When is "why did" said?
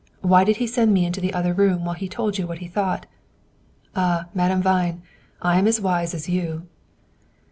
0.21-0.55